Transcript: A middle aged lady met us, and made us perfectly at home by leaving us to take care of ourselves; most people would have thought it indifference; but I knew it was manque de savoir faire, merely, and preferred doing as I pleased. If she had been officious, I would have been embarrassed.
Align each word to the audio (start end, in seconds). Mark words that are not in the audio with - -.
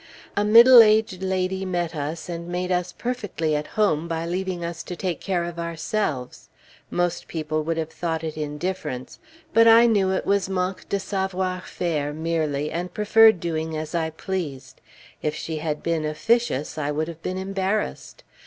A 0.35 0.43
middle 0.43 0.81
aged 0.81 1.21
lady 1.21 1.63
met 1.63 1.95
us, 1.95 2.27
and 2.27 2.47
made 2.47 2.71
us 2.71 2.91
perfectly 2.91 3.55
at 3.55 3.67
home 3.77 4.07
by 4.07 4.25
leaving 4.25 4.65
us 4.65 4.81
to 4.81 4.95
take 4.95 5.21
care 5.21 5.43
of 5.43 5.59
ourselves; 5.59 6.49
most 6.89 7.27
people 7.27 7.63
would 7.63 7.77
have 7.77 7.91
thought 7.91 8.23
it 8.23 8.35
indifference; 8.35 9.19
but 9.53 9.67
I 9.67 9.85
knew 9.85 10.09
it 10.09 10.25
was 10.25 10.49
manque 10.49 10.89
de 10.89 10.99
savoir 10.99 11.61
faire, 11.61 12.13
merely, 12.13 12.71
and 12.71 12.91
preferred 12.91 13.39
doing 13.39 13.77
as 13.77 13.93
I 13.93 14.09
pleased. 14.09 14.81
If 15.21 15.35
she 15.35 15.57
had 15.57 15.83
been 15.83 16.03
officious, 16.03 16.79
I 16.79 16.89
would 16.89 17.07
have 17.07 17.21
been 17.21 17.37
embarrassed. 17.37 18.23